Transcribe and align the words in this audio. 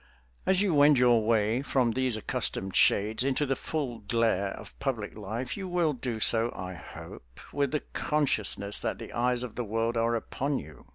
As 0.47 0.63
you 0.63 0.73
wend 0.73 0.97
your 0.97 1.21
way 1.23 1.61
from 1.61 1.91
these 1.91 2.17
accustomed 2.17 2.75
shades 2.75 3.23
into 3.23 3.45
the 3.45 3.55
full 3.55 3.99
glare 3.99 4.47
of 4.53 4.73
public 4.79 5.15
life 5.15 5.55
you 5.55 5.67
will 5.67 5.93
do 5.93 6.19
so, 6.19 6.51
I 6.55 6.73
hope, 6.73 7.39
with 7.53 7.69
the 7.69 7.81
consciousness 7.81 8.79
that 8.79 8.97
the 8.97 9.13
eyes 9.13 9.43
of 9.43 9.53
the 9.53 9.63
world 9.63 9.97
are 9.97 10.15
upon 10.15 10.57
you. 10.57 10.87